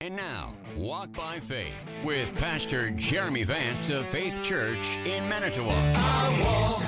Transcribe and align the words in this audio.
And 0.00 0.16
now, 0.16 0.52
Walk 0.76 1.12
by 1.12 1.38
Faith 1.38 1.72
with 2.02 2.34
Pastor 2.34 2.90
Jeremy 2.90 3.44
Vance 3.44 3.90
of 3.90 4.04
Faith 4.08 4.42
Church 4.42 4.98
in 5.06 5.26
Manitowoc. 5.28 5.72
I 5.72 6.42
walk 6.44 6.80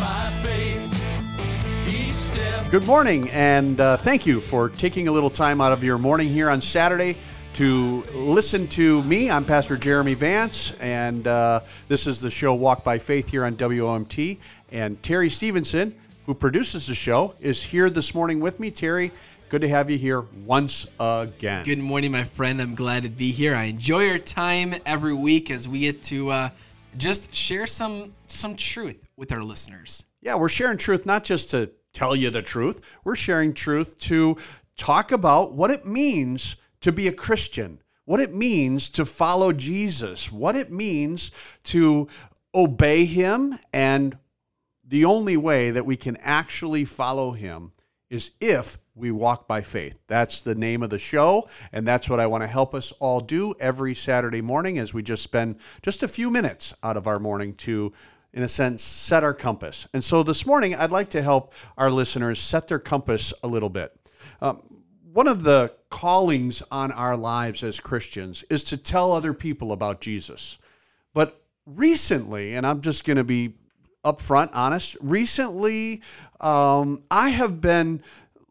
by 0.00 0.42
faith 0.42 2.14
step. 2.14 2.70
Good 2.70 2.86
morning, 2.86 3.28
and 3.28 3.78
uh, 3.78 3.98
thank 3.98 4.26
you 4.26 4.40
for 4.40 4.70
taking 4.70 5.08
a 5.08 5.12
little 5.12 5.28
time 5.28 5.60
out 5.60 5.70
of 5.70 5.84
your 5.84 5.98
morning 5.98 6.28
here 6.28 6.48
on 6.48 6.62
Saturday 6.62 7.14
to 7.54 8.02
listen 8.14 8.66
to 8.68 9.02
me. 9.04 9.30
I'm 9.30 9.44
Pastor 9.44 9.76
Jeremy 9.76 10.14
Vance, 10.14 10.72
and 10.80 11.26
uh, 11.26 11.60
this 11.88 12.06
is 12.06 12.22
the 12.22 12.30
show 12.30 12.54
Walk 12.54 12.82
by 12.82 12.96
Faith 12.96 13.28
here 13.28 13.44
on 13.44 13.54
WOMT. 13.54 14.38
And 14.72 15.00
Terry 15.02 15.28
Stevenson, 15.28 15.94
who 16.24 16.32
produces 16.32 16.86
the 16.86 16.94
show, 16.94 17.34
is 17.40 17.62
here 17.62 17.90
this 17.90 18.14
morning 18.14 18.40
with 18.40 18.58
me. 18.58 18.70
Terry, 18.70 19.12
good 19.48 19.62
to 19.62 19.68
have 19.68 19.88
you 19.88 19.96
here 19.96 20.26
once 20.44 20.86
again. 21.00 21.64
Good 21.64 21.78
morning, 21.78 22.12
my 22.12 22.24
friend. 22.24 22.60
I'm 22.60 22.74
glad 22.74 23.04
to 23.04 23.08
be 23.08 23.32
here. 23.32 23.54
I 23.54 23.64
enjoy 23.64 24.10
our 24.10 24.18
time 24.18 24.74
every 24.84 25.14
week 25.14 25.50
as 25.50 25.66
we 25.66 25.80
get 25.80 26.02
to 26.04 26.30
uh, 26.30 26.50
just 26.98 27.34
share 27.34 27.66
some 27.66 28.12
some 28.26 28.56
truth 28.56 29.08
with 29.16 29.32
our 29.32 29.42
listeners. 29.42 30.04
Yeah, 30.20 30.34
we're 30.34 30.50
sharing 30.50 30.76
truth 30.76 31.06
not 31.06 31.24
just 31.24 31.50
to 31.50 31.70
tell 31.94 32.14
you 32.14 32.28
the 32.28 32.42
truth, 32.42 32.94
we're 33.04 33.16
sharing 33.16 33.54
truth 33.54 33.98
to 34.00 34.36
talk 34.76 35.12
about 35.12 35.54
what 35.54 35.70
it 35.70 35.86
means 35.86 36.56
to 36.82 36.92
be 36.92 37.08
a 37.08 37.12
Christian, 37.12 37.80
what 38.04 38.20
it 38.20 38.34
means 38.34 38.90
to 38.90 39.06
follow 39.06 39.52
Jesus, 39.52 40.30
what 40.30 40.56
it 40.56 40.70
means 40.70 41.30
to 41.64 42.08
obey 42.54 43.06
Him. 43.06 43.58
And 43.72 44.18
the 44.84 45.06
only 45.06 45.38
way 45.38 45.70
that 45.70 45.86
we 45.86 45.96
can 45.96 46.18
actually 46.18 46.84
follow 46.84 47.32
Him 47.32 47.72
is 48.10 48.32
if 48.40 48.78
we 48.94 49.10
walk 49.10 49.46
by 49.46 49.62
faith. 49.62 49.98
That's 50.06 50.42
the 50.42 50.54
name 50.54 50.82
of 50.82 50.90
the 50.90 50.98
show, 50.98 51.48
and 51.72 51.86
that's 51.86 52.08
what 52.08 52.20
I 52.20 52.26
want 52.26 52.42
to 52.42 52.48
help 52.48 52.74
us 52.74 52.92
all 52.92 53.20
do 53.20 53.54
every 53.60 53.94
Saturday 53.94 54.40
morning 54.40 54.78
as 54.78 54.92
we 54.92 55.02
just 55.02 55.22
spend 55.22 55.56
just 55.82 56.02
a 56.02 56.08
few 56.08 56.30
minutes 56.30 56.74
out 56.82 56.96
of 56.96 57.06
our 57.06 57.18
morning 57.18 57.54
to, 57.54 57.92
in 58.32 58.42
a 58.42 58.48
sense, 58.48 58.82
set 58.82 59.22
our 59.22 59.34
compass. 59.34 59.86
And 59.92 60.02
so 60.02 60.22
this 60.22 60.46
morning, 60.46 60.74
I'd 60.74 60.92
like 60.92 61.10
to 61.10 61.22
help 61.22 61.54
our 61.76 61.90
listeners 61.90 62.40
set 62.40 62.68
their 62.68 62.78
compass 62.78 63.32
a 63.42 63.48
little 63.48 63.68
bit. 63.70 63.94
Um, 64.40 64.62
one 65.12 65.28
of 65.28 65.42
the 65.42 65.72
callings 65.90 66.62
on 66.70 66.92
our 66.92 67.16
lives 67.16 67.62
as 67.64 67.80
Christians 67.80 68.44
is 68.50 68.62
to 68.64 68.76
tell 68.76 69.12
other 69.12 69.32
people 69.32 69.72
about 69.72 70.00
Jesus. 70.00 70.58
But 71.14 71.40
recently, 71.66 72.54
and 72.54 72.66
I'm 72.66 72.80
just 72.80 73.04
going 73.04 73.16
to 73.16 73.24
be 73.24 73.54
upfront, 74.04 74.50
honest. 74.52 74.96
Recently, 75.00 76.02
um, 76.40 77.02
I 77.10 77.30
have 77.30 77.60
been 77.60 78.02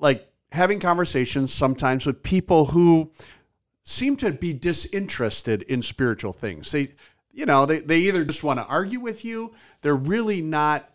like 0.00 0.28
having 0.52 0.80
conversations 0.80 1.52
sometimes 1.52 2.06
with 2.06 2.22
people 2.22 2.66
who 2.66 3.10
seem 3.84 4.16
to 4.16 4.32
be 4.32 4.52
disinterested 4.52 5.62
in 5.62 5.82
spiritual 5.82 6.32
things. 6.32 6.70
They, 6.70 6.92
you 7.32 7.46
know, 7.46 7.66
they, 7.66 7.80
they 7.80 7.98
either 7.98 8.24
just 8.24 8.44
want 8.44 8.58
to 8.58 8.66
argue 8.66 9.00
with 9.00 9.24
you, 9.24 9.54
they're 9.82 9.96
really 9.96 10.40
not 10.40 10.86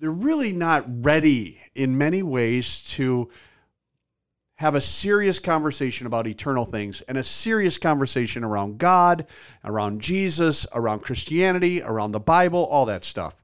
they're 0.00 0.10
really 0.10 0.52
not 0.52 0.84
ready 1.04 1.60
in 1.76 1.96
many 1.96 2.24
ways 2.24 2.82
to 2.82 3.30
have 4.62 4.76
a 4.76 4.80
serious 4.80 5.40
conversation 5.40 6.06
about 6.06 6.28
eternal 6.28 6.64
things 6.64 7.00
and 7.02 7.18
a 7.18 7.24
serious 7.24 7.78
conversation 7.78 8.44
around 8.44 8.78
God, 8.78 9.26
around 9.64 10.00
Jesus, 10.00 10.68
around 10.72 11.00
Christianity, 11.00 11.82
around 11.82 12.12
the 12.12 12.20
Bible, 12.20 12.66
all 12.66 12.86
that 12.86 13.02
stuff. 13.02 13.42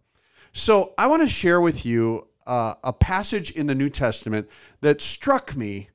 So, 0.53 0.95
I 0.97 1.09
want 1.09 1.23
to 1.23 1.29
share 1.29 1.61
with 1.61 1.85
you 1.85 2.29
uh, 2.47 2.75
a 2.85 2.93
passage 2.93 3.51
in 3.51 3.67
the 3.67 3.75
New 3.75 3.91
Testament 3.91 4.49
that 4.81 5.01
struck 5.01 5.57
me, 5.57 5.89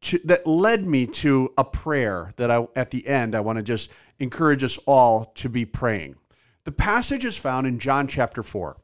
to, 0.00 0.18
that 0.24 0.44
led 0.44 0.84
me 0.84 1.06
to 1.06 1.52
a 1.56 1.64
prayer 1.64 2.32
that 2.34 2.50
I, 2.50 2.66
at 2.74 2.90
the 2.90 3.06
end, 3.06 3.36
I 3.36 3.40
want 3.40 3.58
to 3.58 3.62
just 3.62 3.92
encourage 4.18 4.64
us 4.64 4.76
all 4.86 5.26
to 5.36 5.48
be 5.48 5.66
praying. 5.66 6.16
The 6.64 6.72
passage 6.72 7.24
is 7.24 7.38
found 7.38 7.68
in 7.68 7.78
John 7.78 8.08
chapter 8.08 8.42
4. 8.42 8.76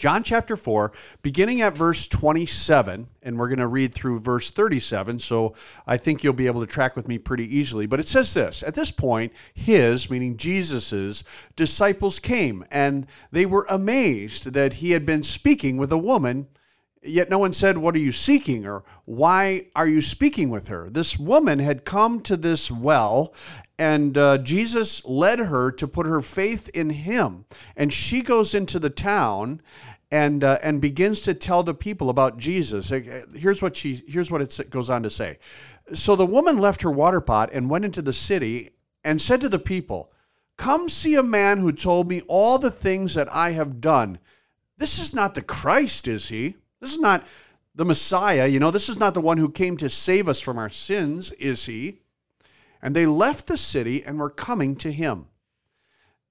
John 0.00 0.22
chapter 0.22 0.56
4, 0.56 0.92
beginning 1.20 1.60
at 1.60 1.76
verse 1.76 2.06
27, 2.06 3.06
and 3.22 3.38
we're 3.38 3.48
going 3.48 3.58
to 3.58 3.66
read 3.66 3.92
through 3.92 4.20
verse 4.20 4.50
37, 4.50 5.18
so 5.18 5.52
I 5.86 5.98
think 5.98 6.24
you'll 6.24 6.32
be 6.32 6.46
able 6.46 6.62
to 6.62 6.66
track 6.66 6.96
with 6.96 7.06
me 7.06 7.18
pretty 7.18 7.54
easily. 7.54 7.86
But 7.86 8.00
it 8.00 8.08
says 8.08 8.32
this 8.32 8.62
At 8.62 8.74
this 8.74 8.90
point, 8.90 9.34
his, 9.52 10.08
meaning 10.08 10.38
Jesus's, 10.38 11.22
disciples 11.54 12.18
came, 12.18 12.64
and 12.70 13.08
they 13.30 13.44
were 13.44 13.66
amazed 13.68 14.54
that 14.54 14.72
he 14.72 14.92
had 14.92 15.04
been 15.04 15.22
speaking 15.22 15.76
with 15.76 15.92
a 15.92 15.98
woman. 15.98 16.46
Yet 17.02 17.30
no 17.30 17.38
one 17.38 17.54
said, 17.54 17.78
What 17.78 17.94
are 17.94 18.00
you 18.00 18.12
seeking? 18.12 18.66
or 18.66 18.84
Why 19.06 19.68
are 19.74 19.88
you 19.88 20.02
speaking 20.02 20.50
with 20.50 20.68
her? 20.68 20.90
This 20.90 21.18
woman 21.18 21.58
had 21.58 21.86
come 21.86 22.20
to 22.22 22.36
this 22.36 22.70
well, 22.70 23.34
and 23.78 24.18
uh, 24.18 24.38
Jesus 24.38 25.02
led 25.06 25.38
her 25.38 25.72
to 25.72 25.88
put 25.88 26.06
her 26.06 26.20
faith 26.20 26.68
in 26.74 26.90
him. 26.90 27.46
And 27.74 27.90
she 27.90 28.20
goes 28.20 28.54
into 28.54 28.78
the 28.78 28.90
town 28.90 29.62
and 30.10 30.44
uh, 30.44 30.58
and 30.62 30.80
begins 30.80 31.20
to 31.22 31.32
tell 31.32 31.62
the 31.62 31.72
people 31.72 32.10
about 32.10 32.36
Jesus. 32.36 32.90
Here's 32.90 33.62
what 33.62 33.76
she 33.76 34.02
here's 34.06 34.30
what 34.30 34.42
it 34.42 34.70
goes 34.70 34.90
on 34.90 35.02
to 35.02 35.10
say. 35.10 35.38
So 35.94 36.16
the 36.16 36.26
woman 36.26 36.58
left 36.58 36.82
her 36.82 36.90
water 36.90 37.22
pot 37.22 37.50
and 37.52 37.70
went 37.70 37.86
into 37.86 38.02
the 38.02 38.12
city 38.12 38.70
and 39.04 39.20
said 39.20 39.40
to 39.40 39.48
the 39.48 39.58
people, 39.58 40.12
"Come 40.58 40.90
see 40.90 41.14
a 41.14 41.22
man 41.22 41.56
who 41.58 41.72
told 41.72 42.08
me 42.08 42.20
all 42.28 42.58
the 42.58 42.70
things 42.70 43.14
that 43.14 43.32
I 43.32 43.52
have 43.52 43.80
done. 43.80 44.18
This 44.76 44.98
is 44.98 45.14
not 45.14 45.34
the 45.34 45.42
Christ, 45.42 46.06
is 46.06 46.28
he? 46.28 46.56
This 46.80 46.92
is 46.92 46.98
not 46.98 47.26
the 47.74 47.84
Messiah, 47.84 48.46
you 48.46 48.58
know, 48.58 48.70
this 48.70 48.88
is 48.88 48.98
not 48.98 49.14
the 49.14 49.20
one 49.20 49.38
who 49.38 49.50
came 49.50 49.76
to 49.76 49.88
save 49.88 50.28
us 50.28 50.40
from 50.40 50.58
our 50.58 50.68
sins, 50.68 51.30
is 51.32 51.66
he?" 51.66 52.00
And 52.82 52.96
they 52.96 53.06
left 53.06 53.46
the 53.46 53.56
city 53.56 54.02
and 54.02 54.18
were 54.18 54.30
coming 54.30 54.74
to 54.76 54.90
him. 54.90 55.26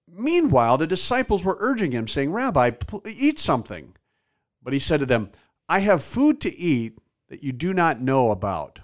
Meanwhile, 0.07 0.77
the 0.77 0.87
disciples 0.87 1.45
were 1.45 1.57
urging 1.59 1.91
him, 1.91 2.07
saying, 2.07 2.31
Rabbi, 2.31 2.71
eat 3.05 3.39
something. 3.39 3.95
But 4.63 4.73
he 4.73 4.79
said 4.79 4.99
to 5.01 5.05
them, 5.05 5.31
I 5.67 5.79
have 5.79 6.03
food 6.03 6.41
to 6.41 6.57
eat 6.57 6.97
that 7.27 7.43
you 7.43 7.51
do 7.51 7.73
not 7.73 8.01
know 8.01 8.31
about. 8.31 8.79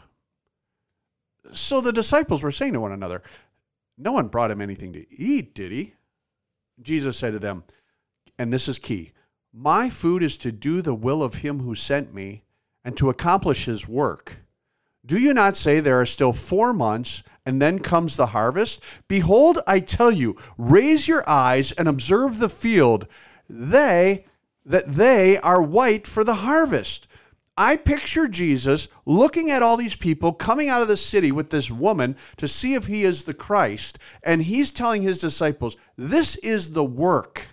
So 1.51 1.81
the 1.81 1.91
disciples 1.91 2.43
were 2.43 2.51
saying 2.51 2.73
to 2.73 2.79
one 2.79 2.91
another, 2.91 3.23
No 3.97 4.11
one 4.11 4.27
brought 4.27 4.51
him 4.51 4.61
anything 4.61 4.93
to 4.93 5.05
eat, 5.11 5.55
did 5.55 5.71
he? 5.71 5.95
Jesus 6.81 7.17
said 7.17 7.31
to 7.31 7.39
them, 7.39 7.63
and 8.37 8.53
this 8.53 8.67
is 8.67 8.77
key 8.77 9.13
My 9.57 9.89
food 9.89 10.21
is 10.21 10.35
to 10.39 10.51
do 10.51 10.81
the 10.81 10.93
will 10.93 11.23
of 11.23 11.35
him 11.35 11.61
who 11.61 11.75
sent 11.75 12.13
me 12.13 12.43
and 12.83 12.97
to 12.97 13.09
accomplish 13.09 13.63
his 13.63 13.87
work. 13.87 14.41
Do 15.05 15.17
you 15.17 15.33
not 15.33 15.55
say 15.55 15.79
there 15.79 16.01
are 16.01 16.05
still 16.05 16.33
four 16.33 16.73
months 16.73 17.23
and 17.45 17.61
then 17.61 17.79
comes 17.79 18.17
the 18.17 18.25
harvest? 18.25 18.83
Behold, 19.07 19.59
I 19.65 19.79
tell 19.79 20.11
you, 20.11 20.35
raise 20.57 21.07
your 21.07 21.23
eyes 21.25 21.71
and 21.71 21.87
observe 21.87 22.37
the 22.37 22.49
field. 22.49 23.07
They, 23.49 24.25
that 24.65 24.91
they 24.91 25.37
are 25.37 25.61
white 25.61 26.05
for 26.05 26.25
the 26.25 26.35
harvest. 26.35 27.07
I 27.55 27.77
picture 27.77 28.27
Jesus 28.27 28.89
looking 29.05 29.51
at 29.51 29.63
all 29.63 29.77
these 29.77 29.95
people 29.95 30.33
coming 30.33 30.67
out 30.67 30.81
of 30.81 30.89
the 30.89 30.97
city 30.97 31.31
with 31.31 31.49
this 31.49 31.71
woman 31.71 32.17
to 32.35 32.47
see 32.49 32.73
if 32.73 32.87
he 32.87 33.05
is 33.05 33.23
the 33.23 33.33
Christ, 33.33 33.99
and 34.21 34.43
he's 34.43 34.71
telling 34.71 35.01
his 35.01 35.19
disciples, 35.19 35.77
This 35.95 36.35
is 36.35 36.73
the 36.73 36.83
work 36.83 37.47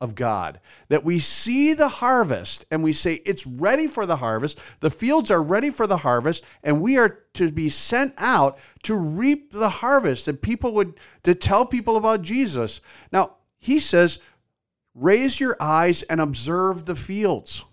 of 0.00 0.14
God. 0.14 0.60
That 0.88 1.04
we 1.04 1.18
see 1.18 1.74
the 1.74 1.88
harvest 1.88 2.66
and 2.70 2.82
we 2.82 2.92
say 2.92 3.14
it's 3.24 3.46
ready 3.46 3.86
for 3.86 4.06
the 4.06 4.16
harvest, 4.16 4.60
the 4.80 4.90
fields 4.90 5.30
are 5.30 5.42
ready 5.42 5.70
for 5.70 5.86
the 5.86 5.96
harvest, 5.96 6.44
and 6.62 6.80
we 6.80 6.98
are 6.98 7.24
to 7.34 7.50
be 7.50 7.68
sent 7.68 8.14
out 8.18 8.58
to 8.84 8.94
reap 8.94 9.52
the 9.52 9.68
harvest. 9.68 10.28
And 10.28 10.40
people 10.40 10.74
would 10.74 10.94
to 11.24 11.34
tell 11.34 11.66
people 11.66 11.96
about 11.96 12.22
Jesus. 12.22 12.80
Now, 13.12 13.36
he 13.58 13.78
says, 13.80 14.20
raise 14.94 15.40
your 15.40 15.56
eyes 15.60 16.02
and 16.02 16.20
observe 16.20 16.84
the 16.84 16.94
fields. 16.94 17.64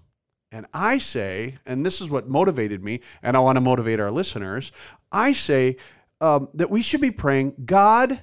And 0.51 0.65
I 0.73 0.99
say, 0.99 1.57
and 1.65 1.85
this 1.85 2.01
is 2.01 2.09
what 2.09 2.29
motivated 2.29 2.83
me, 2.83 3.01
and 3.21 3.35
I 3.35 3.41
want 3.41 3.57
to 3.57 3.61
motivate 3.61 3.99
our 3.99 4.11
listeners, 4.11 4.71
I 5.11 5.33
say 5.33 5.77
um, 6.21 6.47
that 6.53 6.69
we 6.69 6.81
should 6.81 7.01
be 7.01 7.11
praying, 7.11 7.55
God, 7.65 8.21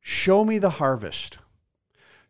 show 0.00 0.44
me 0.44 0.58
the 0.58 0.70
harvest. 0.70 1.38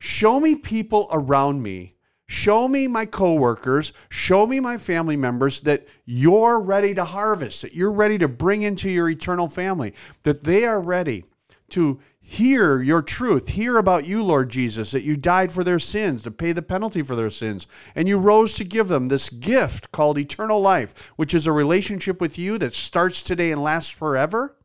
Show 0.05 0.41
me 0.41 0.57
people 0.57 1.07
around 1.13 1.63
me. 1.63 1.95
Show 2.27 2.67
me 2.67 2.89
my 2.89 3.07
coworkers, 3.07 3.93
show 4.09 4.49
me 4.49 4.59
my 4.59 4.77
family 4.77 5.17
members 5.17 5.61
that 5.61 5.87
you're 6.07 6.61
ready 6.61 6.93
to 6.95 7.05
harvest, 7.05 7.63
that 7.63 7.77
you're 7.77 7.93
ready 7.93 8.19
to 8.19 8.27
bring 8.27 8.63
into 8.63 8.91
your 8.91 9.09
eternal 9.09 9.49
family, 9.49 9.95
that 10.25 10.43
they 10.43 10.65
are 10.65 10.81
ready 10.81 11.25
to 11.69 12.01
hear 12.19 12.83
your 12.83 13.01
truth, 13.01 13.49
hear 13.49 13.77
about 13.77 14.05
you, 14.05 14.25
Lord 14.25 14.49
Jesus, 14.49 14.91
that 14.91 15.05
you 15.05 15.17
died 15.17 15.53
for 15.53 15.63
their 15.63 15.79
sins, 15.79 16.25
to 16.25 16.33
pay 16.33 16.51
the 16.51 16.63
penalty 16.63 17.03
for 17.03 17.15
their 17.15 17.31
sins, 17.31 17.69
and 17.95 18.09
you 18.09 18.19
rose 18.19 18.55
to 18.55 18.65
give 18.65 18.89
them 18.89 19.07
this 19.07 19.29
gift 19.29 19.93
called 19.93 20.19
eternal 20.19 20.61
life, 20.61 21.13
which 21.15 21.33
is 21.33 21.47
a 21.47 21.53
relationship 21.53 22.21
with 22.21 22.41
you 22.41 22.59
that 22.59 22.75
starts 22.75 23.23
today 23.23 23.53
and 23.53 23.63
lasts 23.63 23.93
forever. 23.93 24.57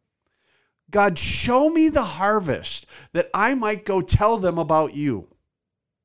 God, 0.90 1.18
show 1.18 1.70
me 1.70 1.90
the 1.90 2.04
harvest 2.04 2.86
that 3.14 3.30
I 3.34 3.56
might 3.56 3.86
go 3.86 4.02
tell 4.02 4.38
them 4.38 4.58
about 4.58 4.96
you. 4.96 5.28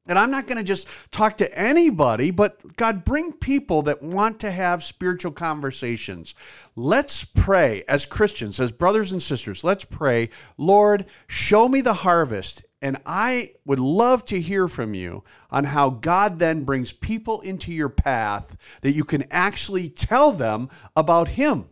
And 0.06 0.18
I'm 0.18 0.32
not 0.32 0.48
going 0.48 0.58
to 0.58 0.64
just 0.64 0.88
talk 1.12 1.36
to 1.36 1.58
anybody, 1.58 2.32
but 2.32 2.76
God, 2.76 3.04
bring 3.04 3.32
people 3.32 3.82
that 3.82 4.02
want 4.02 4.40
to 4.40 4.50
have 4.50 4.82
spiritual 4.82 5.30
conversations. 5.30 6.34
Let's 6.74 7.24
pray 7.24 7.84
as 7.86 8.04
Christians, 8.04 8.58
as 8.58 8.72
brothers 8.72 9.12
and 9.12 9.22
sisters. 9.22 9.62
Let's 9.62 9.84
pray, 9.84 10.30
Lord, 10.58 11.06
show 11.28 11.68
me 11.68 11.82
the 11.82 11.94
harvest. 11.94 12.64
And 12.80 12.96
I 13.06 13.52
would 13.64 13.78
love 13.78 14.24
to 14.24 14.40
hear 14.40 14.66
from 14.66 14.92
you 14.92 15.22
on 15.52 15.62
how 15.62 15.90
God 15.90 16.40
then 16.40 16.64
brings 16.64 16.92
people 16.92 17.40
into 17.42 17.72
your 17.72 17.88
path 17.88 18.80
that 18.80 18.92
you 18.92 19.04
can 19.04 19.22
actually 19.30 19.88
tell 19.88 20.32
them 20.32 20.68
about 20.96 21.28
Him. 21.28 21.66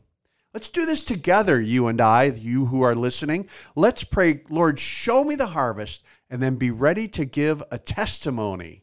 Let's 0.53 0.69
do 0.69 0.85
this 0.85 1.05
together, 1.05 1.61
you 1.61 1.87
and 1.87 2.01
I, 2.01 2.25
you 2.25 2.67
who 2.67 2.83
are 2.83 2.97
listening. 2.97 3.49
Let's 3.77 4.03
pray, 4.03 4.43
Lord, 4.51 4.81
show 4.81 5.23
me 5.23 5.37
the 5.37 5.47
harvest 5.47 6.03
and 6.29 6.43
then 6.43 6.57
be 6.57 6.73
ready 6.73 7.07
to 7.09 7.25
give 7.25 7.63
a 7.71 7.79
testimony 7.79 8.83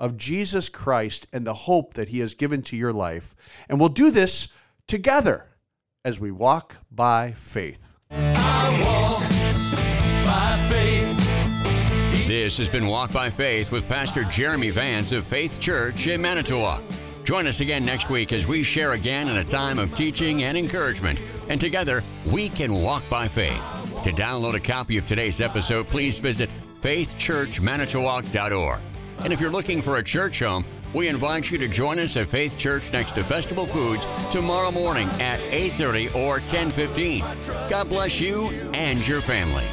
of 0.00 0.16
Jesus 0.16 0.68
Christ 0.68 1.28
and 1.32 1.46
the 1.46 1.54
hope 1.54 1.94
that 1.94 2.08
he 2.08 2.18
has 2.18 2.34
given 2.34 2.62
to 2.62 2.76
your 2.76 2.92
life. 2.92 3.36
And 3.68 3.78
we'll 3.78 3.90
do 3.90 4.10
this 4.10 4.48
together 4.88 5.46
as 6.04 6.18
we 6.18 6.32
walk 6.32 6.74
by 6.90 7.30
faith. 7.30 7.94
By 8.10 8.26
faith. 10.68 12.26
This 12.26 12.58
has 12.58 12.68
been 12.68 12.88
Walk 12.88 13.12
by 13.12 13.30
Faith 13.30 13.70
with 13.70 13.86
Pastor 13.86 14.24
Jeremy 14.24 14.70
Vance 14.70 15.12
of 15.12 15.24
Faith 15.24 15.60
Church 15.60 16.08
in 16.08 16.20
Manitowoc. 16.20 16.82
Join 17.24 17.46
us 17.46 17.60
again 17.60 17.84
next 17.86 18.10
week 18.10 18.32
as 18.34 18.46
we 18.46 18.62
share 18.62 18.92
again 18.92 19.28
in 19.28 19.38
a 19.38 19.44
time 19.44 19.78
of 19.78 19.94
teaching 19.94 20.42
and 20.44 20.58
encouragement. 20.58 21.18
And 21.48 21.58
together, 21.58 22.02
we 22.30 22.50
can 22.50 22.74
walk 22.74 23.02
by 23.08 23.28
faith. 23.28 23.62
To 24.04 24.12
download 24.12 24.54
a 24.54 24.60
copy 24.60 24.98
of 24.98 25.06
today's 25.06 25.40
episode, 25.40 25.88
please 25.88 26.18
visit 26.18 26.50
faithchurchmanitowoc.org. 26.82 28.80
And 29.20 29.32
if 29.32 29.40
you're 29.40 29.50
looking 29.50 29.80
for 29.80 29.96
a 29.96 30.04
church 30.04 30.40
home, 30.40 30.66
we 30.92 31.08
invite 31.08 31.50
you 31.50 31.56
to 31.58 31.66
join 31.66 31.98
us 31.98 32.16
at 32.18 32.26
Faith 32.26 32.58
Church 32.58 32.92
next 32.92 33.14
to 33.14 33.24
Festival 33.24 33.64
Foods 33.64 34.06
tomorrow 34.30 34.70
morning 34.70 35.08
at 35.20 35.40
8:30 35.50 36.14
or 36.14 36.40
10:15. 36.40 37.24
God 37.70 37.88
bless 37.88 38.20
you 38.20 38.48
and 38.74 39.06
your 39.08 39.22
family. 39.22 39.64